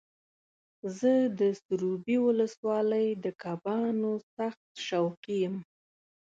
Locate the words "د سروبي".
1.39-2.17